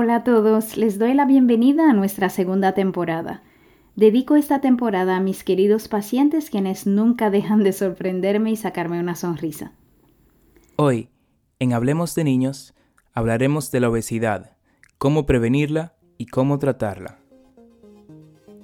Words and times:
Hola 0.00 0.14
a 0.14 0.22
todos, 0.22 0.76
les 0.76 0.96
doy 0.96 1.12
la 1.12 1.24
bienvenida 1.24 1.90
a 1.90 1.92
nuestra 1.92 2.30
segunda 2.30 2.70
temporada. 2.70 3.42
Dedico 3.96 4.36
esta 4.36 4.60
temporada 4.60 5.16
a 5.16 5.20
mis 5.20 5.42
queridos 5.42 5.88
pacientes 5.88 6.50
quienes 6.50 6.86
nunca 6.86 7.30
dejan 7.30 7.64
de 7.64 7.72
sorprenderme 7.72 8.52
y 8.52 8.56
sacarme 8.56 9.00
una 9.00 9.16
sonrisa. 9.16 9.72
Hoy, 10.76 11.08
en 11.58 11.72
Hablemos 11.72 12.14
de 12.14 12.22
Niños, 12.22 12.76
hablaremos 13.12 13.72
de 13.72 13.80
la 13.80 13.90
obesidad, 13.90 14.52
cómo 14.98 15.26
prevenirla 15.26 15.94
y 16.16 16.26
cómo 16.26 16.60
tratarla. 16.60 17.18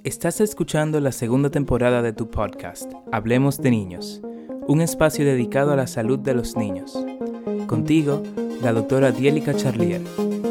Estás 0.04 0.40
escuchando 0.40 1.00
la 1.00 1.10
segunda 1.10 1.50
temporada 1.50 2.00
de 2.00 2.12
tu 2.12 2.30
podcast, 2.30 2.92
Hablemos 3.10 3.60
de 3.60 3.72
Niños, 3.72 4.22
un 4.68 4.80
espacio 4.80 5.24
dedicado 5.24 5.72
a 5.72 5.76
la 5.76 5.88
salud 5.88 6.20
de 6.20 6.34
los 6.34 6.56
niños. 6.56 6.96
Contigo, 7.66 8.22
la 8.62 8.72
doctora 8.72 9.10
Dielica 9.10 9.52
Charlier, 9.52 10.00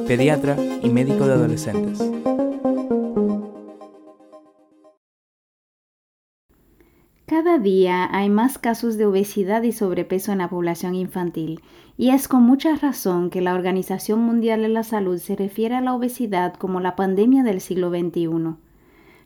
pediatra 0.08 0.58
y 0.82 0.90
médico 0.90 1.26
de 1.26 1.34
adolescentes. 1.34 2.00
Cada 7.26 7.58
día 7.58 8.10
hay 8.12 8.30
más 8.30 8.58
casos 8.58 8.98
de 8.98 9.05
obesidad 9.05 9.63
y 9.63 9.72
sobrepeso 9.72 10.32
en 10.32 10.40
la 10.40 10.50
población 10.50 10.94
infantil, 10.94 11.62
y 11.98 12.10
es 12.10 12.27
con 12.27 12.44
mucha 12.44 12.76
razón 12.76 13.30
que 13.30 13.41
la 13.41 13.55
Organización 13.55 14.20
Mundial 14.20 14.62
de 14.62 14.70
la 14.70 14.84
Salud 14.84 15.18
se 15.18 15.36
refiere 15.36 15.76
a 15.76 15.82
la 15.82 15.94
obesidad 15.94 16.54
como 16.54 16.80
la 16.80 16.96
pandemia 16.96 17.44
del 17.44 17.62
siglo 17.62 17.90
XXI. 17.90 18.55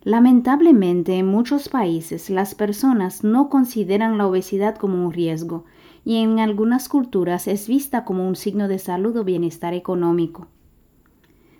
Lamentablemente, 0.03 1.17
en 1.17 1.25
muchos 1.27 1.69
países 1.69 2.29
las 2.29 2.55
personas 2.55 3.23
no 3.23 3.49
consideran 3.49 4.17
la 4.17 4.27
obesidad 4.27 4.75
como 4.75 5.03
un 5.03 5.11
riesgo, 5.11 5.65
y 6.05 6.17
en 6.17 6.39
algunas 6.39 6.87
culturas 6.87 7.47
es 7.47 7.67
vista 7.67 8.05
como 8.05 8.27
un 8.27 8.35
signo 8.35 8.67
de 8.67 8.79
salud 8.79 9.17
o 9.17 9.23
bienestar 9.25 9.73
económico. 9.73 10.47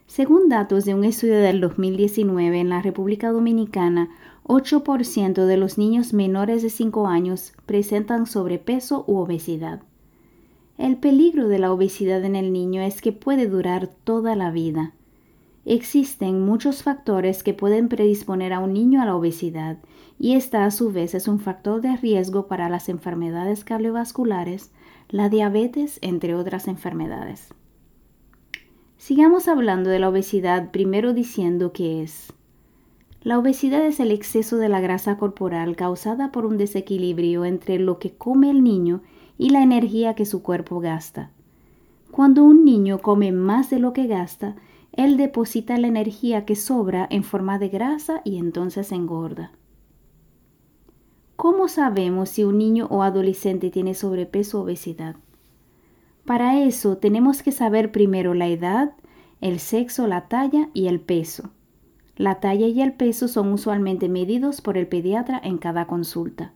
Según 0.08 0.48
datos 0.48 0.86
de 0.86 0.96
un 0.96 1.04
estudio 1.04 1.36
del 1.36 1.60
2019 1.60 2.60
en 2.60 2.70
la 2.70 2.82
República 2.82 3.30
Dominicana, 3.30 4.10
8% 4.46 5.46
de 5.46 5.58
los 5.58 5.78
niños 5.78 6.14
menores 6.14 6.64
de 6.64 6.70
5 6.70 7.08
años 7.08 7.54
presentan 7.66 8.26
sobrepeso 8.26 9.04
u 9.06 9.18
obesidad. 9.18 9.82
El 10.78 10.96
peligro 10.96 11.50
de 11.50 11.60
la 11.60 11.74
obesidad 11.74 12.24
en 12.24 12.38
el 12.38 12.54
niño 12.54 12.82
es 12.82 13.02
que 13.02 13.12
puede 13.12 13.48
durar 13.48 13.88
toda 13.88 14.36
la 14.36 14.50
vida. 14.50 14.94
Existen 15.66 16.46
muchos 16.46 16.84
factores 16.84 17.44
que 17.44 17.54
pueden 17.54 17.90
predisponer 17.90 18.54
a 18.54 18.60
un 18.60 18.72
niño 18.72 19.02
a 19.02 19.06
la 19.06 19.16
obesidad 19.16 19.78
y 20.18 20.36
esta 20.36 20.64
a 20.64 20.72
su 20.72 20.94
vez 20.94 21.16
es 21.16 21.28
un 21.28 21.42
factor 21.42 21.82
de 21.82 21.98
riesgo 21.98 22.48
para 22.48 22.70
las 22.70 22.88
enfermedades 22.88 23.66
cardiovasculares, 23.66 24.72
la 25.10 25.28
diabetes, 25.28 26.00
entre 26.02 26.34
otras 26.34 26.70
enfermedades. 26.70 27.54
Sigamos 28.98 29.48
hablando 29.48 29.92
de 29.92 30.00
la 30.00 30.10
obesidad 30.10 30.72
primero 30.72 31.14
diciendo 31.14 31.72
que 31.72 32.02
es. 32.02 32.34
La 33.22 33.38
obesidad 33.38 33.86
es 33.86 34.00
el 34.00 34.12
exceso 34.12 34.58
de 34.58 34.70
la 34.70 34.82
grasa 34.82 35.18
corporal 35.18 35.76
causada 35.76 36.32
por 36.32 36.46
un 36.46 36.58
desequilibrio 36.58 37.46
entre 37.46 37.78
lo 37.78 38.00
que 38.00 38.16
come 38.16 38.50
el 38.50 38.64
niño 38.64 39.02
y 39.38 39.50
la 39.50 39.62
energía 39.62 40.16
que 40.16 40.26
su 40.26 40.42
cuerpo 40.42 40.80
gasta. 40.80 41.30
Cuando 42.10 42.44
un 42.44 42.66
niño 42.66 43.00
come 43.00 43.32
más 43.32 43.70
de 43.70 43.80
lo 43.80 43.94
que 43.94 44.08
gasta, 44.08 44.56
él 44.94 45.16
deposita 45.18 45.78
la 45.78 45.88
energía 45.88 46.46
que 46.46 46.56
sobra 46.56 47.06
en 47.12 47.24
forma 47.24 47.60
de 47.60 47.70
grasa 47.70 48.22
y 48.24 48.38
entonces 48.38 48.92
engorda. 48.92 49.52
¿Cómo 51.36 51.68
sabemos 51.68 52.30
si 52.30 52.44
un 52.44 52.58
niño 52.58 52.88
o 52.90 53.04
adolescente 53.04 53.70
tiene 53.70 53.94
sobrepeso 53.94 54.60
o 54.60 54.64
obesidad? 54.64 55.18
Para 56.28 56.60
eso 56.60 56.98
tenemos 56.98 57.42
que 57.42 57.54
saber 57.54 57.94
primero 57.94 58.34
la 58.34 58.48
edad, 58.48 58.92
el 59.40 59.60
sexo, 59.60 60.08
la 60.08 60.28
talla 60.28 60.68
y 60.74 60.88
el 60.88 61.00
peso. 61.00 61.52
La 62.18 62.42
talla 62.42 62.68
y 62.68 62.82
el 62.82 62.92
peso 62.92 63.30
son 63.30 63.54
usualmente 63.54 64.10
medidos 64.10 64.60
por 64.60 64.78
el 64.78 64.88
pediatra 64.88 65.40
en 65.42 65.58
cada 65.58 65.88
consulta. 65.88 66.52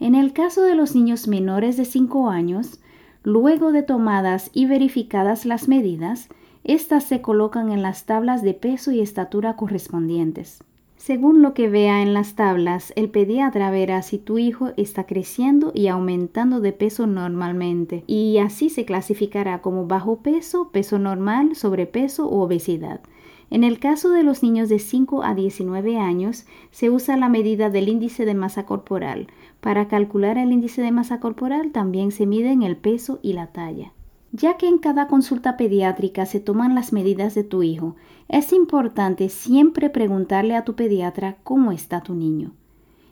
En 0.00 0.14
el 0.14 0.32
caso 0.32 0.62
de 0.62 0.74
los 0.74 0.94
niños 0.94 1.28
menores 1.28 1.76
de 1.76 1.84
5 1.84 2.30
años, 2.30 2.80
luego 3.22 3.72
de 3.72 3.82
tomadas 3.82 4.48
y 4.54 4.64
verificadas 4.64 5.44
las 5.44 5.68
medidas, 5.68 6.30
éstas 6.64 7.04
se 7.04 7.20
colocan 7.20 7.70
en 7.72 7.82
las 7.82 8.06
tablas 8.06 8.40
de 8.42 8.54
peso 8.54 8.90
y 8.90 9.02
estatura 9.02 9.54
correspondientes. 9.54 10.64
Según 11.04 11.42
lo 11.42 11.52
que 11.52 11.68
vea 11.68 12.00
en 12.00 12.14
las 12.14 12.36
tablas, 12.36 12.92
el 12.94 13.10
pediatra 13.10 13.72
verá 13.72 14.02
si 14.02 14.18
tu 14.18 14.38
hijo 14.38 14.70
está 14.76 15.04
creciendo 15.04 15.72
y 15.74 15.88
aumentando 15.88 16.60
de 16.60 16.72
peso 16.72 17.08
normalmente, 17.08 18.04
y 18.06 18.38
así 18.38 18.70
se 18.70 18.84
clasificará 18.84 19.62
como 19.62 19.88
bajo 19.88 20.18
peso, 20.22 20.70
peso 20.70 21.00
normal, 21.00 21.56
sobrepeso 21.56 22.28
u 22.28 22.42
obesidad. 22.42 23.00
En 23.50 23.64
el 23.64 23.80
caso 23.80 24.10
de 24.10 24.22
los 24.22 24.44
niños 24.44 24.68
de 24.68 24.78
5 24.78 25.24
a 25.24 25.34
19 25.34 25.98
años, 25.98 26.46
se 26.70 26.88
usa 26.88 27.16
la 27.16 27.28
medida 27.28 27.68
del 27.68 27.88
índice 27.88 28.24
de 28.24 28.34
masa 28.34 28.64
corporal. 28.64 29.26
Para 29.60 29.88
calcular 29.88 30.38
el 30.38 30.52
índice 30.52 30.82
de 30.82 30.92
masa 30.92 31.18
corporal 31.18 31.72
también 31.72 32.12
se 32.12 32.26
miden 32.26 32.62
el 32.62 32.76
peso 32.76 33.18
y 33.22 33.32
la 33.32 33.48
talla. 33.48 33.92
Ya 34.32 34.56
que 34.56 34.66
en 34.66 34.78
cada 34.78 35.08
consulta 35.08 35.58
pediátrica 35.58 36.24
se 36.24 36.40
toman 36.40 36.74
las 36.74 36.94
medidas 36.94 37.34
de 37.34 37.44
tu 37.44 37.62
hijo, 37.62 37.96
es 38.28 38.54
importante 38.54 39.28
siempre 39.28 39.90
preguntarle 39.90 40.56
a 40.56 40.64
tu 40.64 40.74
pediatra 40.74 41.36
cómo 41.44 41.70
está 41.70 42.00
tu 42.00 42.14
niño. 42.14 42.52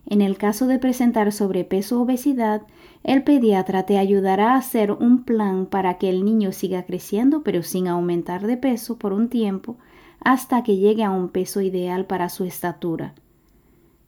En 0.06 0.22
el 0.22 0.38
caso 0.38 0.66
de 0.66 0.78
presentar 0.78 1.30
sobrepeso 1.30 1.98
o 1.98 2.02
obesidad, 2.04 2.62
el 3.04 3.22
pediatra 3.22 3.84
te 3.84 3.98
ayudará 3.98 4.54
a 4.54 4.56
hacer 4.56 4.92
un 4.92 5.24
plan 5.24 5.66
para 5.66 5.98
que 5.98 6.08
el 6.08 6.24
niño 6.24 6.52
siga 6.52 6.84
creciendo 6.84 7.42
pero 7.42 7.62
sin 7.62 7.86
aumentar 7.86 8.46
de 8.46 8.56
peso 8.56 8.96
por 8.96 9.12
un 9.12 9.28
tiempo 9.28 9.76
hasta 10.20 10.62
que 10.62 10.78
llegue 10.78 11.04
a 11.04 11.10
un 11.10 11.28
peso 11.28 11.60
ideal 11.60 12.06
para 12.06 12.30
su 12.30 12.44
estatura. 12.44 13.14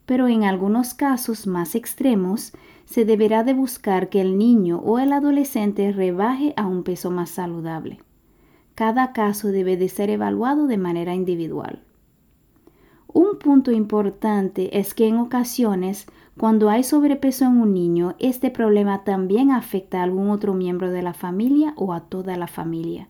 Pero 0.07 0.29
en 0.29 0.45
algunos 0.45 0.95
casos 0.95 1.47
más 1.47 1.75
extremos, 1.75 2.53
se 2.85 3.05
deberá 3.05 3.45
de 3.45 3.55
buscar 3.55 4.09
que 4.09 4.21
el 4.21 4.39
niño 4.39 4.79
o 4.85 4.99
el 4.99 5.13
adolescente 5.13 5.93
rebaje 5.93 6.55
a 6.57 6.67
un 6.67 6.83
peso 6.83 7.11
más 7.11 7.31
saludable. 7.31 8.01
Cada 8.75 9.13
caso 9.13 9.49
debe 9.49 9.77
de 9.77 9.89
ser 9.89 10.11
evaluado 10.11 10.67
de 10.67 10.79
manera 10.79 11.15
individual. 11.15 11.83
Un 13.15 13.39
punto 13.39 13.73
importante 13.73 14.79
es 14.79 14.95
que 14.95 15.07
en 15.07 15.19
ocasiones, 15.19 16.07
cuando 16.39 16.71
hay 16.71 16.83
sobrepeso 16.83 17.45
en 17.45 17.61
un 17.61 17.75
niño, 17.75 18.15
este 18.19 18.51
problema 18.51 19.05
también 19.05 19.51
afecta 19.51 20.01
a 20.01 20.05
algún 20.05 20.31
otro 20.31 20.55
miembro 20.55 20.91
de 20.91 21.03
la 21.03 21.13
familia 21.13 21.75
o 21.77 21.93
a 21.93 22.01
toda 22.01 22.39
la 22.39 22.47
familia. 22.47 23.09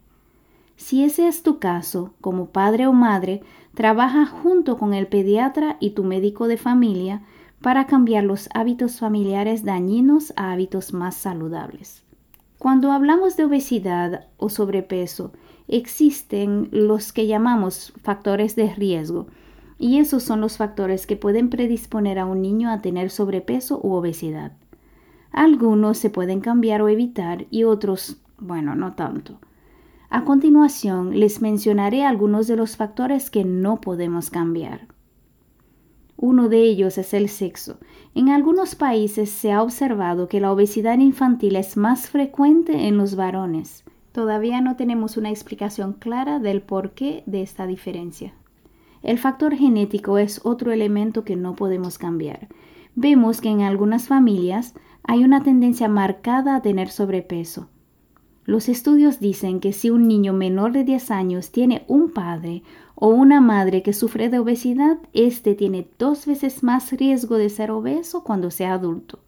Si 0.75 1.05
ese 1.05 1.29
es 1.29 1.45
tu 1.45 1.61
caso, 1.61 2.15
como 2.21 2.47
padre 2.47 2.89
o 2.89 2.93
madre, 2.93 3.43
trabaja 3.75 4.27
junto 4.27 4.77
con 4.77 4.93
el 4.93 5.07
pediatra 5.07 5.77
y 5.79 5.91
tu 5.91 6.03
médico 6.03 6.49
de 6.49 6.57
familia 6.57 7.23
para 7.63 7.87
cambiar 7.87 8.25
los 8.25 8.49
hábitos 8.55 8.99
familiares 8.99 9.65
dañinos 9.65 10.33
a 10.37 10.53
hábitos 10.53 10.93
más 10.93 11.15
saludables. 11.15 12.03
Cuando 12.59 12.93
hablamos 12.93 13.37
de 13.37 13.45
obesidad 13.45 14.27
o 14.37 14.49
sobrepeso, 14.49 15.33
existen 15.69 16.69
los 16.73 17.13
que 17.13 17.27
llamamos 17.27 17.93
factores 18.03 18.57
de 18.57 18.75
riesgo, 18.75 19.27
y 19.79 19.99
esos 19.99 20.23
son 20.23 20.41
los 20.41 20.59
factores 20.59 21.07
que 21.07 21.17
pueden 21.17 21.51
predisponer 21.51 22.19
a 22.19 22.27
un 22.27 22.43
niño 22.43 22.71
a 22.71 22.81
tener 22.81 23.11
sobrepeso 23.11 23.81
u 23.83 23.93
obesidad. 23.95 24.53
Algunos 25.33 25.99
se 25.99 26.11
pueden 26.11 26.41
cambiar 26.41 26.83
o 26.83 26.89
evitar 26.89 27.47
y 27.51 27.65
otros, 27.65 28.19
bueno, 28.39 28.75
no 28.75 28.93
tanto. 28.93 29.39
A 30.11 30.25
continuación 30.25 31.19
les 31.19 31.41
mencionaré 31.41 32.05
algunos 32.05 32.47
de 32.47 32.57
los 32.57 32.77
factores 32.77 33.31
que 33.31 33.45
no 33.45 33.81
podemos 33.81 34.31
cambiar. 34.31 34.92
Uno 36.23 36.49
de 36.49 36.63
ellos 36.63 36.99
es 36.99 37.15
el 37.15 37.29
sexo. 37.29 37.81
En 38.15 38.29
algunos 38.29 38.77
países 38.77 39.29
se 39.29 39.51
ha 39.51 39.61
observado 39.61 40.29
que 40.29 40.39
la 40.39 40.53
obesidad 40.53 40.97
infantil 41.01 41.57
es 41.57 41.77
más 41.77 42.09
frecuente 42.09 42.87
en 42.87 42.97
los 42.97 43.17
varones. 43.17 43.83
Todavía 44.13 44.61
no 44.61 44.77
tenemos 44.77 45.17
una 45.17 45.31
explicación 45.31 45.95
clara 45.95 46.39
del 46.39 46.63
porqué 46.63 47.25
de 47.27 47.43
esta 47.43 47.67
diferencia. 47.67 48.35
El 49.03 49.19
factor 49.19 49.57
genético 49.57 50.17
es 50.17 50.41
otro 50.45 50.71
elemento 50.71 51.25
que 51.25 51.35
no 51.35 51.57
podemos 51.57 51.99
cambiar. 51.99 52.47
Vemos 52.95 53.41
que 53.41 53.49
en 53.49 53.63
algunas 53.63 54.07
familias 54.07 54.75
hay 55.03 55.25
una 55.25 55.43
tendencia 55.43 55.89
marcada 55.89 56.55
a 56.55 56.63
tener 56.63 56.91
sobrepeso. 56.91 57.67
Los 58.45 58.69
estudios 58.69 59.19
dicen 59.19 59.59
que 59.59 59.73
si 59.73 59.91
un 59.91 60.07
niño 60.07 60.33
menor 60.33 60.71
de 60.71 60.85
10 60.85 61.11
años 61.11 61.51
tiene 61.51 61.85
un 61.89 62.13
padre 62.13 62.63
o 63.05 63.09
una 63.09 63.41
madre 63.41 63.83
que 63.83 63.93
sufre 63.93 64.29
de 64.29 64.39
obesidad, 64.39 64.97
éste 65.13 65.57
tiene 65.57 65.89
dos 65.99 66.25
veces 66.25 66.63
más 66.63 66.93
riesgo 66.93 67.37
de 67.37 67.51
ser 67.51 67.73
obeso 67.73 68.23
cuando 68.23 68.53
sea 68.53 68.75
adulto. 68.75 69.19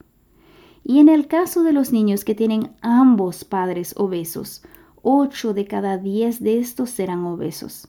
Y 0.84 1.00
en 1.00 1.08
el 1.08 1.26
caso 1.26 1.64
de 1.64 1.72
los 1.72 1.90
niños 1.90 2.24
que 2.24 2.36
tienen 2.36 2.70
ambos 2.82 3.42
padres 3.44 3.92
obesos, 3.96 4.62
8 5.02 5.54
de 5.54 5.66
cada 5.66 5.98
10 5.98 6.40
de 6.40 6.60
estos 6.60 6.90
serán 6.90 7.24
obesos. 7.24 7.88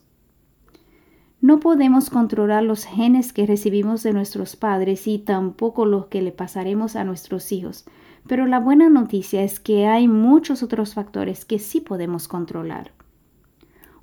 No 1.40 1.60
podemos 1.60 2.10
controlar 2.10 2.64
los 2.64 2.86
genes 2.86 3.32
que 3.32 3.46
recibimos 3.46 4.02
de 4.02 4.14
nuestros 4.14 4.56
padres 4.56 5.06
y 5.06 5.20
tampoco 5.20 5.86
los 5.86 6.08
que 6.08 6.24
le 6.24 6.32
pasaremos 6.32 6.96
a 6.96 7.04
nuestros 7.04 7.52
hijos, 7.52 7.86
pero 8.26 8.48
la 8.48 8.60
buena 8.60 8.90
noticia 8.90 9.44
es 9.44 9.60
que 9.60 9.86
hay 9.86 10.08
muchos 10.08 10.64
otros 10.64 10.96
factores 10.96 11.46
que 11.46 11.60
sí 11.60 11.80
podemos 11.80 12.28
controlar. 12.28 12.92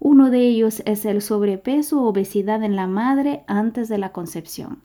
Uno 0.05 0.31
de 0.31 0.41
ellos 0.41 0.83
es 0.85 1.05
el 1.05 1.23
sobrepeso 1.23 2.03
o 2.03 2.09
obesidad 2.09 2.65
en 2.65 2.75
la 2.75 2.89
madre 2.89 3.45
antes 3.47 3.89
de 3.89 3.99
la 3.99 4.11
concepción. 4.11 4.81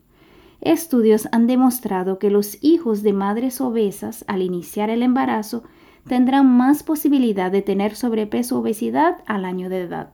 Estudios 0.61 1.27
han 1.31 1.47
demostrado 1.47 2.19
que 2.19 2.29
los 2.29 2.63
hijos 2.63 3.01
de 3.01 3.13
madres 3.13 3.59
obesas 3.59 4.23
al 4.27 4.43
iniciar 4.43 4.91
el 4.91 5.01
embarazo 5.01 5.63
tendrán 6.07 6.55
más 6.55 6.83
posibilidad 6.83 7.51
de 7.51 7.63
tener 7.63 7.95
sobrepeso 7.95 8.57
o 8.57 8.59
obesidad 8.59 9.23
al 9.25 9.45
año 9.45 9.69
de 9.69 9.81
edad. 9.81 10.11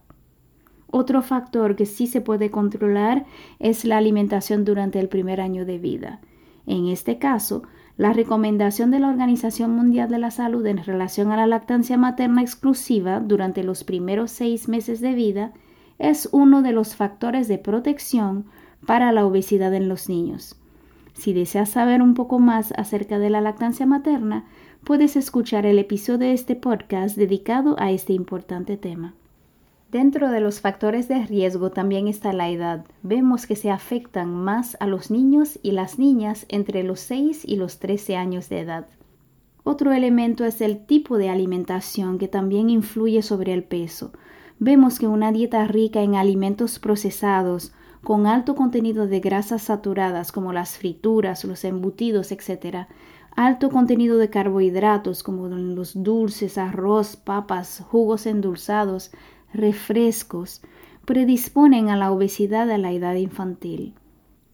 Otro 0.89 1.21
factor 1.21 1.75
que 1.75 1.85
sí 1.85 2.07
se 2.07 2.21
puede 2.21 2.49
controlar 2.49 3.25
es 3.59 3.83
la 3.83 3.97
alimentación 3.97 4.63
durante 4.63 5.01
el 5.01 5.09
primer 5.09 5.41
año 5.41 5.65
de 5.65 5.79
vida. 5.79 6.21
En 6.65 6.87
este 6.87 7.17
caso, 7.17 7.63
la 7.95 8.11
recomendación 8.11 8.89
de 8.89 8.99
la 8.99 9.09
Organización 9.09 9.71
Mundial 9.71 10.09
de 10.09 10.17
la 10.17 10.31
Salud 10.31 10.65
en 10.65 10.83
relación 10.83 11.31
a 11.31 11.37
la 11.37 11.45
lactancia 11.45 11.97
materna 11.97 12.41
exclusiva 12.41 13.19
durante 13.19 13.63
los 13.63 13.83
primeros 13.83 14.31
seis 14.31 14.67
meses 14.67 14.99
de 14.99 15.13
vida 15.13 15.53
es 15.99 16.27
uno 16.31 16.63
de 16.63 16.71
los 16.71 16.95
factores 16.95 17.47
de 17.47 17.59
protección 17.59 18.45
para 18.85 19.11
la 19.11 19.25
obesidad 19.25 19.73
en 19.75 19.89
los 19.89 20.09
niños. 20.09 20.55
Si 21.13 21.33
deseas 21.33 21.69
saber 21.69 22.01
un 22.01 22.15
poco 22.15 22.39
más 22.39 22.73
acerca 22.75 23.19
de 23.19 23.29
la 23.29 23.41
lactancia 23.41 23.85
materna, 23.85 24.45
puedes 24.83 25.15
escuchar 25.15 25.67
el 25.67 25.77
episodio 25.77 26.19
de 26.19 26.33
este 26.33 26.55
podcast 26.55 27.15
dedicado 27.15 27.75
a 27.77 27.91
este 27.91 28.13
importante 28.13 28.75
tema. 28.75 29.13
Dentro 29.93 30.31
de 30.31 30.39
los 30.39 30.59
factores 30.59 31.07
de 31.07 31.23
riesgo 31.23 31.69
también 31.69 32.07
está 32.07 32.33
la 32.33 32.49
edad. 32.49 32.83
Vemos 33.03 33.45
que 33.45 33.55
se 33.55 33.69
afectan 33.69 34.33
más 34.33 34.75
a 34.79 34.87
los 34.87 35.11
niños 35.11 35.59
y 35.61 35.73
las 35.73 35.99
niñas 35.99 36.47
entre 36.49 36.81
los 36.81 36.99
6 37.01 37.43
y 37.45 37.57
los 37.57 37.77
13 37.77 38.15
años 38.15 38.49
de 38.49 38.61
edad. 38.61 38.87
Otro 39.63 39.91
elemento 39.91 40.45
es 40.45 40.61
el 40.61 40.83
tipo 40.87 41.19
de 41.19 41.29
alimentación 41.29 42.17
que 42.17 42.27
también 42.27 42.71
influye 42.71 43.21
sobre 43.21 43.53
el 43.53 43.63
peso. 43.63 44.13
Vemos 44.57 44.97
que 44.97 45.05
una 45.05 45.31
dieta 45.31 45.63
rica 45.67 46.01
en 46.01 46.15
alimentos 46.15 46.79
procesados, 46.79 47.71
con 48.03 48.25
alto 48.25 48.55
contenido 48.55 49.05
de 49.05 49.19
grasas 49.19 49.61
saturadas 49.61 50.31
como 50.31 50.53
las 50.53 50.75
frituras, 50.75 51.45
los 51.45 51.63
embutidos, 51.65 52.31
etc., 52.31 52.87
alto 53.35 53.69
contenido 53.69 54.17
de 54.17 54.31
carbohidratos 54.31 55.21
como 55.21 55.47
los 55.49 56.01
dulces, 56.01 56.57
arroz, 56.57 57.15
papas, 57.15 57.83
jugos 57.87 58.25
endulzados, 58.25 59.11
refrescos, 59.53 60.61
predisponen 61.05 61.89
a 61.89 61.97
la 61.97 62.11
obesidad 62.11 62.69
a 62.71 62.77
la 62.77 62.91
edad 62.91 63.15
infantil. 63.15 63.93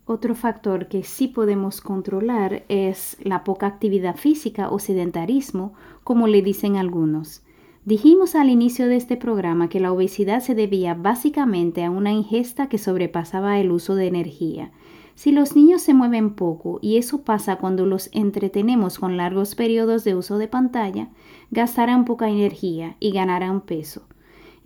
Otro 0.05 0.33
factor 0.35 0.87
que 0.87 1.03
sí 1.03 1.27
podemos 1.27 1.81
controlar 1.81 2.63
es 2.67 3.17
la 3.21 3.43
poca 3.43 3.67
actividad 3.67 4.15
física 4.15 4.69
o 4.69 4.79
sedentarismo, 4.79 5.73
como 6.03 6.27
le 6.27 6.41
dicen 6.41 6.77
algunos. 6.77 7.43
Dijimos 7.85 8.35
al 8.35 8.49
inicio 8.49 8.87
de 8.87 8.95
este 8.95 9.17
programa 9.17 9.69
que 9.69 9.79
la 9.79 9.91
obesidad 9.91 10.41
se 10.41 10.55
debía 10.55 10.95
básicamente 10.95 11.83
a 11.83 11.91
una 11.91 12.11
ingesta 12.11 12.69
que 12.69 12.77
sobrepasaba 12.77 13.59
el 13.59 13.71
uso 13.71 13.95
de 13.95 14.07
energía, 14.07 14.71
si 15.19 15.33
los 15.33 15.53
niños 15.53 15.81
se 15.81 15.93
mueven 15.93 16.33
poco, 16.33 16.79
y 16.81 16.95
eso 16.95 17.23
pasa 17.23 17.57
cuando 17.57 17.85
los 17.85 18.09
entretenemos 18.13 18.99
con 18.99 19.17
largos 19.17 19.53
periodos 19.53 20.05
de 20.05 20.15
uso 20.15 20.37
de 20.37 20.47
pantalla, 20.47 21.09
gastarán 21.51 22.05
poca 22.05 22.29
energía 22.29 22.95
y 23.01 23.11
ganarán 23.11 23.59
peso. 23.59 24.03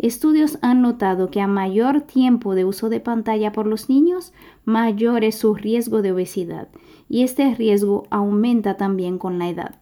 Estudios 0.04 0.58
han 0.62 0.82
notado 0.82 1.32
que 1.32 1.40
a 1.40 1.48
mayor 1.48 2.02
tiempo 2.02 2.56
de 2.56 2.66
uso 2.66 2.90
de 2.90 3.00
pantalla 3.00 3.54
por 3.54 3.66
los 3.66 3.88
niños, 3.88 4.34
mayor 4.66 5.24
es 5.24 5.36
su 5.36 5.56
riesgo 5.56 6.02
de 6.02 6.12
obesidad, 6.12 6.68
y 7.08 7.24
este 7.24 7.56
riesgo 7.56 8.04
aumenta 8.10 8.76
también 8.76 9.18
con 9.18 9.40
la 9.40 9.48
edad. 9.48 9.76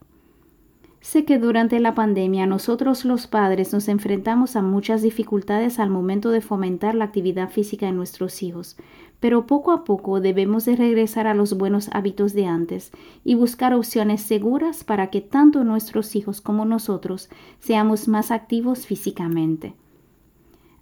Sé 0.99 1.25
que 1.25 1.39
durante 1.39 1.79
la 1.79 1.95
pandemia 1.95 2.45
nosotros 2.45 3.03
los 3.03 3.25
padres 3.25 3.73
nos 3.73 3.87
enfrentamos 3.87 4.55
a 4.55 4.61
muchas 4.61 5.01
dificultades 5.01 5.79
al 5.79 5.89
momento 5.89 6.29
de 6.29 6.41
fomentar 6.41 6.93
la 6.93 7.05
actividad 7.05 7.49
física 7.49 7.87
en 7.87 7.95
nuestros 7.95 8.43
hijos, 8.43 8.77
pero 9.19 9.47
poco 9.47 9.71
a 9.71 9.83
poco 9.83 10.21
debemos 10.21 10.65
de 10.65 10.75
regresar 10.75 11.25
a 11.25 11.33
los 11.33 11.57
buenos 11.57 11.89
hábitos 11.93 12.33
de 12.33 12.45
antes 12.45 12.91
y 13.23 13.33
buscar 13.33 13.73
opciones 13.73 14.21
seguras 14.21 14.83
para 14.83 15.09
que 15.09 15.21
tanto 15.21 15.63
nuestros 15.63 16.15
hijos 16.15 16.41
como 16.41 16.65
nosotros 16.65 17.27
seamos 17.59 18.07
más 18.07 18.29
activos 18.29 18.85
físicamente. 18.85 19.73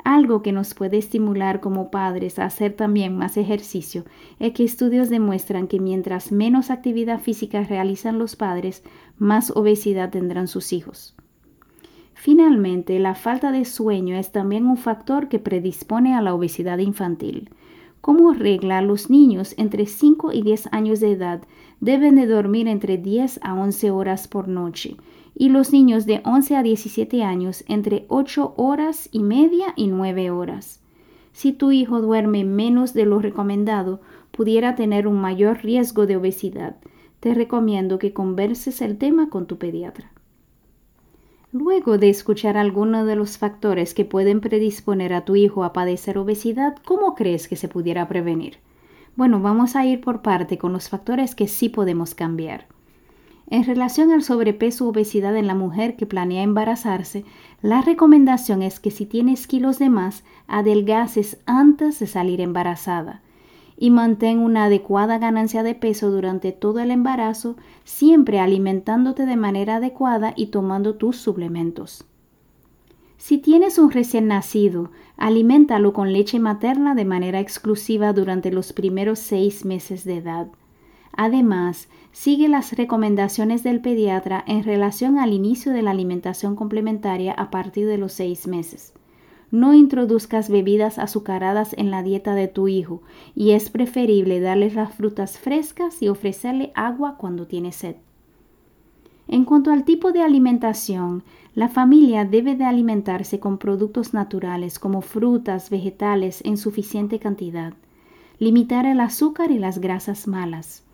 Algo 0.03 0.41
que 0.41 0.51
nos 0.51 0.73
puede 0.73 0.97
estimular 0.97 1.59
como 1.59 1.91
padres 1.91 2.39
a 2.39 2.45
hacer 2.45 2.73
también 2.73 3.17
más 3.17 3.35
ejercicio 3.37 4.05
es 4.39 4.53
que 4.53 4.63
estudios 4.63 5.09
demuestran 5.09 5.67
que 5.67 5.79
mientras 5.79 6.31
menos 6.31 6.71
actividad 6.71 7.19
física 7.19 7.63
realizan 7.63 8.17
los 8.17 8.35
padres, 8.35 8.83
más 9.17 9.51
obesidad 9.51 10.09
tendrán 10.09 10.47
sus 10.47 10.71
hijos. 10.71 11.15
Finalmente, 12.13 12.97
la 12.99 13.15
falta 13.15 13.51
de 13.51 13.65
sueño 13.65 14.15
es 14.15 14.31
también 14.31 14.65
un 14.65 14.77
factor 14.77 15.27
que 15.27 15.39
predispone 15.39 16.15
a 16.15 16.21
la 16.21 16.33
obesidad 16.33 16.77
infantil. 16.79 17.49
Como 18.01 18.33
regla, 18.33 18.81
los 18.81 19.09
niños 19.09 19.53
entre 19.57 19.85
5 19.85 20.31
y 20.31 20.41
10 20.41 20.69
años 20.71 21.01
de 21.01 21.11
edad 21.11 21.41
deben 21.81 22.15
de 22.15 22.25
dormir 22.25 22.67
entre 22.67 22.97
10 22.97 23.41
a 23.43 23.53
11 23.53 23.91
horas 23.91 24.27
por 24.27 24.47
noche 24.47 24.95
y 25.39 25.47
los 25.47 25.71
niños 25.71 26.05
de 26.05 26.19
11 26.25 26.57
a 26.57 26.63
17 26.63 27.23
años 27.23 27.63
entre 27.69 28.05
8 28.09 28.55
horas 28.57 29.07
y 29.13 29.21
media 29.21 29.67
y 29.77 29.87
9 29.87 30.31
horas. 30.31 30.81
Si 31.31 31.53
tu 31.53 31.71
hijo 31.71 32.01
duerme 32.01 32.43
menos 32.43 32.93
de 32.93 33.05
lo 33.05 33.19
recomendado, 33.19 34.01
pudiera 34.31 34.75
tener 34.75 35.07
un 35.07 35.21
mayor 35.21 35.63
riesgo 35.63 36.05
de 36.05 36.17
obesidad. 36.17 36.75
Te 37.21 37.33
recomiendo 37.33 37.99
que 37.99 38.11
converses 38.11 38.81
el 38.81 38.97
tema 38.97 39.29
con 39.29 39.47
tu 39.47 39.57
pediatra. 39.57 40.11
Luego 41.53 41.97
de 41.97 42.09
escuchar 42.09 42.57
algunos 42.57 43.07
de 43.07 43.15
los 43.15 43.37
factores 43.37 43.93
que 43.93 44.03
pueden 44.03 44.41
predisponer 44.41 45.13
a 45.13 45.23
tu 45.23 45.37
hijo 45.37 45.63
a 45.63 45.71
padecer 45.71 46.17
obesidad, 46.17 46.75
¿cómo 46.83 47.15
crees 47.15 47.47
que 47.47 47.55
se 47.55 47.69
pudiera 47.69 48.09
prevenir? 48.09 48.57
Bueno, 49.15 49.39
vamos 49.39 49.77
a 49.77 49.85
ir 49.85 50.01
por 50.01 50.21
parte 50.21 50.57
con 50.57 50.73
los 50.73 50.89
factores 50.89 51.33
que 51.33 51.47
sí 51.47 51.69
podemos 51.69 52.13
cambiar. 52.13 52.67
En 53.51 53.63
relación 53.63 54.11
al 54.11 54.21
sobrepeso 54.21 54.85
o 54.85 54.89
obesidad 54.89 55.35
en 55.35 55.47
la 55.47 55.55
mujer 55.55 55.95
que 55.95 56.05
planea 56.05 56.43
embarazarse, 56.43 57.25
la 57.63 57.81
recomendación 57.81 58.61
es 58.61 58.79
que 58.79 58.91
si 58.91 59.07
tienes 59.07 59.47
kilos 59.47 59.79
de 59.79 59.89
más, 59.89 60.23
adelgaces 60.47 61.37
antes 61.47 61.99
de 61.99 62.05
salir 62.05 62.41
embarazada 62.41 63.21
y 63.75 63.89
mantén 63.91 64.39
una 64.39 64.65
adecuada 64.65 65.17
ganancia 65.17 65.63
de 65.63 65.73
peso 65.73 66.11
durante 66.11 66.51
todo 66.51 66.79
el 66.79 66.91
embarazo, 66.91 67.55
siempre 67.85 68.39
alimentándote 68.39 69.25
de 69.25 69.37
manera 69.37 69.77
adecuada 69.77 70.33
y 70.35 70.47
tomando 70.47 70.95
tus 70.95 71.15
suplementos. 71.15 72.03
Si 73.17 73.37
tienes 73.37 73.79
un 73.79 73.91
recién 73.91 74.27
nacido, 74.27 74.91
aliméntalo 75.17 75.93
con 75.93 76.11
leche 76.11 76.39
materna 76.39 76.93
de 76.93 77.05
manera 77.05 77.39
exclusiva 77.39 78.11
durante 78.11 78.51
los 78.51 78.73
primeros 78.73 79.19
seis 79.19 79.65
meses 79.65 80.03
de 80.03 80.17
edad. 80.17 80.47
Además, 81.21 81.89
sigue 82.13 82.47
las 82.47 82.71
recomendaciones 82.71 83.61
del 83.61 83.81
pediatra 83.81 84.41
en 84.47 84.63
relación 84.63 85.17
al 85.17 85.33
inicio 85.33 85.73
de 85.73 85.81
la 85.81 85.91
alimentación 85.91 86.55
complementaria 86.55 87.33
a 87.33 87.51
partir 87.51 87.87
de 87.87 87.97
los 87.97 88.13
seis 88.13 88.47
meses. 88.47 88.93
No 89.51 89.73
introduzcas 89.73 90.49
bebidas 90.49 90.97
azucaradas 90.97 91.75
en 91.77 91.91
la 91.91 92.03
dieta 92.03 92.35
de 92.35 92.47
tu 92.47 92.69
hijo 92.69 93.01
y 93.35 93.51
es 93.51 93.69
preferible 93.69 94.39
darle 94.39 94.71
las 94.71 94.95
frutas 94.95 95.37
frescas 95.37 96.01
y 96.01 96.07
ofrecerle 96.07 96.71
agua 96.73 97.17
cuando 97.17 97.47
tiene 97.47 97.73
sed. 97.73 97.97
En 99.27 99.43
cuanto 99.43 99.73
al 99.73 99.83
tipo 99.83 100.13
de 100.13 100.21
alimentación, 100.21 101.23
la 101.53 101.67
familia 101.67 102.23
debe 102.23 102.55
de 102.55 102.63
alimentarse 102.63 103.41
con 103.41 103.57
productos 103.57 104.13
naturales 104.13 104.79
como 104.79 105.01
frutas, 105.01 105.69
vegetales 105.69 106.41
en 106.45 106.55
suficiente 106.55 107.19
cantidad. 107.19 107.73
Limitar 108.37 108.85
el 108.85 109.01
azúcar 109.01 109.51
y 109.51 109.59
las 109.59 109.79
grasas 109.79 110.25
malas. 110.25 110.85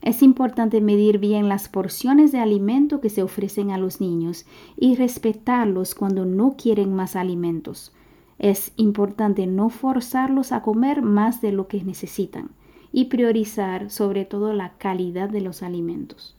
Es 0.00 0.22
importante 0.22 0.80
medir 0.80 1.18
bien 1.18 1.48
las 1.48 1.68
porciones 1.68 2.30
de 2.30 2.38
alimento 2.38 3.00
que 3.00 3.10
se 3.10 3.22
ofrecen 3.22 3.70
a 3.70 3.78
los 3.78 4.00
niños 4.00 4.46
y 4.76 4.94
respetarlos 4.94 5.94
cuando 5.94 6.24
no 6.24 6.54
quieren 6.56 6.94
más 6.94 7.16
alimentos. 7.16 7.92
Es 8.38 8.72
importante 8.76 9.46
no 9.46 9.68
forzarlos 9.68 10.52
a 10.52 10.62
comer 10.62 11.02
más 11.02 11.40
de 11.40 11.50
lo 11.50 11.66
que 11.66 11.82
necesitan 11.82 12.50
y 12.92 13.06
priorizar 13.06 13.90
sobre 13.90 14.24
todo 14.24 14.52
la 14.52 14.74
calidad 14.78 15.28
de 15.28 15.40
los 15.40 15.62
alimentos. 15.62 16.36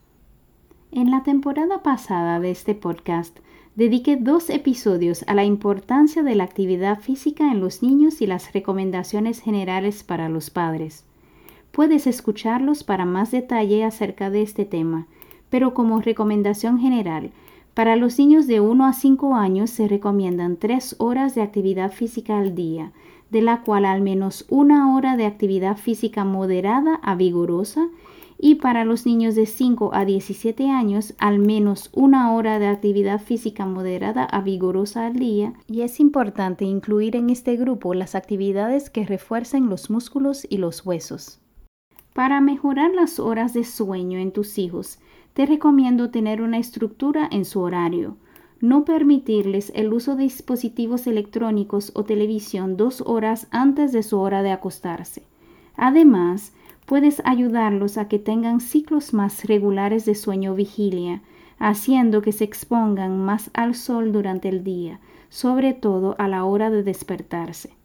En 0.92 1.12
la 1.12 1.24
temporada 1.24 1.84
pasada 1.84 2.39
de 2.39 2.51
este 2.51 2.74
podcast 2.74 3.38
dediqué 3.75 4.16
dos 4.16 4.50
episodios 4.50 5.24
a 5.28 5.34
la 5.34 5.44
importancia 5.44 6.24
de 6.24 6.36
la 6.36 6.46
actividad 6.46 7.01
física 7.01 7.51
en 7.51 7.60
los 7.60 7.84
niños 7.84 8.22
y 8.22 8.28
las 8.28 8.54
recomendaciones 8.54 9.42
generales 9.42 10.04
para 10.04 10.30
los 10.30 10.50
padres. 10.50 11.06
Puedes 11.72 12.08
escucharlos 12.08 12.84
para 12.84 13.06
más 13.06 13.32
detalle 13.32 13.84
acerca 13.84 14.30
de 14.30 14.42
este 14.42 14.66
tema, 14.66 15.08
pero 15.50 15.74
como 15.74 16.02
recomendación 16.02 16.80
general, 16.80 17.32
para 17.74 17.96
los 17.96 18.18
niños 18.20 18.48
de 18.48 18.60
1 18.60 18.86
a 18.86 18.94
5 18.94 19.36
años 19.36 19.70
se 19.70 19.88
recomiendan 19.88 20.58
3 20.58 20.98
horas 21.00 21.36
de 21.36 21.42
actividad 21.42 21.92
física 21.92 22.38
al 22.38 22.54
día, 22.54 22.92
de 23.30 23.42
la 23.42 23.62
cual 23.62 23.86
al 23.86 24.02
menos 24.02 24.46
una 24.50 24.94
hora 24.94 25.16
de 25.16 25.26
actividad 25.26 25.78
física 25.78 26.26
moderada 26.26 26.96
a 26.96 27.16
vigorosa 27.16 27.88
y 28.38 28.56
para 28.56 28.86
los 28.86 29.06
niños 29.06 29.36
de 29.36 29.46
5 29.46 29.92
a 29.94 30.06
17 30.06 30.70
años 30.70 31.14
al 31.20 31.40
menos 31.40 31.90
una 31.94 32.34
hora 32.34 32.58
de 32.58 32.68
actividad 32.68 33.22
física 33.22 33.66
moderada 33.66 34.24
a 34.24 34.42
vigorosa 34.42 35.06
al 35.06 35.16
día 35.16 35.54
y 35.68 35.82
es 35.82 36.00
importante 36.00 36.66
incluir 36.66 37.16
en 37.16 37.30
este 37.30 37.58
grupo 37.58 37.94
las 37.94 38.16
actividades 38.16 38.90
que 38.90 39.06
refuercen 39.06 39.70
los 39.70 39.90
músculos 39.90 40.48
y 40.50 40.58
los 40.58 40.86
huesos. 40.86 41.40
Para 42.20 42.42
mejorar 42.42 42.92
las 42.94 43.18
horas 43.18 43.54
de 43.54 43.64
sueño 43.64 44.20
en 44.20 44.34
tus 44.34 44.58
hijos, 44.58 45.00
te 45.34 45.46
recomiendo 45.46 46.10
tener 46.10 46.42
una 46.42 46.58
estructura 46.58 47.26
en 47.32 47.46
su 47.46 47.62
horario. 47.62 48.18
No 48.60 48.84
permitirles 48.84 49.72
el 49.74 49.94
uso 49.94 50.18
de 50.18 50.24
dispositivos 50.24 51.08
electrónicos 51.08 51.94
o 51.96 52.04
televisión 52.04 52.76
dos 52.76 53.00
horas 53.06 53.48
antes 53.52 53.94
de 53.94 54.04
su 54.04 54.20
hora 54.20 54.44
de 54.44 54.52
acostarse. 54.52 55.24
Además, 55.78 56.52
puedes 56.86 57.22
ayudarlos 57.24 57.98
a 57.98 58.10
que 58.10 58.20
tengan 58.20 58.60
ciclos 58.60 59.14
más 59.14 59.46
regulares 59.46 60.04
de 60.04 60.16
sueño-vigilia, 60.16 61.22
haciendo 61.58 62.22
que 62.22 62.34
se 62.34 62.44
expongan 62.44 63.18
más 63.18 63.50
al 63.54 63.76
sol 63.76 64.12
durante 64.12 64.50
el 64.50 64.66
día, 64.66 65.00
sobre 65.30 65.74
todo 65.74 66.18
a 66.20 66.28
la 66.28 66.44
hora 66.44 66.70
de 66.70 66.84
despertarse. 66.84 67.79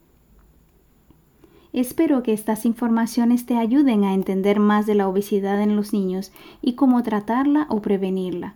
Espero 1.75 2.23
que 2.23 2.31
estas 2.31 2.65
informaciones 2.65 3.45
te 3.45 3.57
ayuden 3.57 4.05
a 4.05 4.13
entender 4.13 4.61
más 4.61 4.85
de 4.85 4.95
la 4.95 5.09
obesidad 5.09 5.61
en 5.61 5.75
los 5.75 5.91
niños 5.91 6.31
y 6.61 6.75
cómo 6.75 7.03
tratarla 7.03 7.67
o 7.69 7.81
prevenirla. 7.81 8.55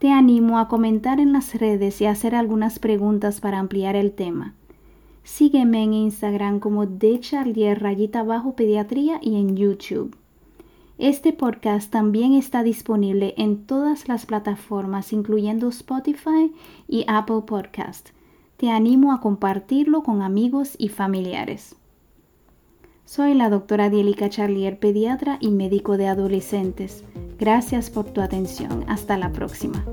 Te 0.00 0.10
animo 0.10 0.58
a 0.58 0.66
comentar 0.66 1.20
en 1.20 1.32
las 1.32 1.54
redes 1.54 2.00
y 2.00 2.06
hacer 2.06 2.34
algunas 2.34 2.80
preguntas 2.80 3.40
para 3.40 3.60
ampliar 3.60 3.94
el 3.94 4.10
tema. 4.10 4.54
Sígueme 5.22 5.84
en 5.84 5.94
Instagram 5.94 6.58
como 6.58 6.86
de 6.86 7.20
Charlier 7.20 7.80
rayita 7.80 8.24
bajo 8.24 8.56
pediatría 8.56 9.20
y 9.22 9.36
en 9.36 9.56
YouTube. 9.56 10.16
Este 10.98 11.32
podcast 11.32 11.92
también 11.92 12.34
está 12.34 12.64
disponible 12.64 13.32
en 13.36 13.64
todas 13.64 14.08
las 14.08 14.26
plataformas, 14.26 15.12
incluyendo 15.12 15.68
Spotify 15.68 16.52
y 16.88 17.04
Apple 17.06 17.42
Podcast. 17.46 18.08
Te 18.56 18.70
animo 18.70 19.12
a 19.12 19.20
compartirlo 19.20 20.02
con 20.02 20.20
amigos 20.20 20.74
y 20.78 20.88
familiares. 20.88 21.76
Soy 23.12 23.34
la 23.34 23.50
doctora 23.50 23.90
Dielica 23.90 24.28
Charlier, 24.28 24.78
pediatra 24.78 25.36
y 25.40 25.50
médico 25.50 25.96
de 25.96 26.06
adolescentes. 26.06 27.02
Gracias 27.40 27.90
por 27.90 28.04
tu 28.04 28.20
atención. 28.20 28.84
Hasta 28.86 29.16
la 29.16 29.32
próxima. 29.32 29.84